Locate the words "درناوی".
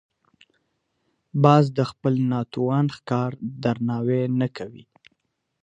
3.63-4.23